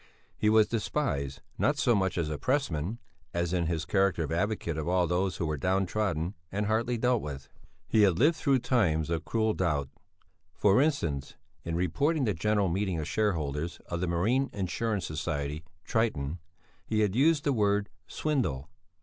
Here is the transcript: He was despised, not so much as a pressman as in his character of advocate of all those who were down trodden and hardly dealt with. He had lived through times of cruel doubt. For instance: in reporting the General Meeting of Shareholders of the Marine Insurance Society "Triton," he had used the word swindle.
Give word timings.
He 0.35 0.49
was 0.49 0.67
despised, 0.67 1.43
not 1.59 1.77
so 1.77 1.93
much 1.93 2.17
as 2.17 2.27
a 2.27 2.39
pressman 2.39 2.97
as 3.35 3.53
in 3.53 3.67
his 3.67 3.85
character 3.85 4.23
of 4.23 4.31
advocate 4.31 4.75
of 4.75 4.87
all 4.87 5.05
those 5.05 5.37
who 5.37 5.45
were 5.45 5.57
down 5.59 5.85
trodden 5.85 6.33
and 6.51 6.65
hardly 6.65 6.97
dealt 6.97 7.21
with. 7.21 7.49
He 7.87 8.01
had 8.01 8.17
lived 8.17 8.35
through 8.35 8.61
times 8.65 9.11
of 9.11 9.25
cruel 9.25 9.53
doubt. 9.53 9.89
For 10.55 10.81
instance: 10.81 11.35
in 11.63 11.75
reporting 11.75 12.23
the 12.23 12.33
General 12.33 12.67
Meeting 12.67 12.97
of 12.99 13.07
Shareholders 13.07 13.77
of 13.85 14.01
the 14.01 14.07
Marine 14.07 14.49
Insurance 14.53 15.05
Society 15.05 15.63
"Triton," 15.85 16.39
he 16.87 17.01
had 17.01 17.13
used 17.13 17.43
the 17.43 17.53
word 17.53 17.87
swindle. 18.07 18.71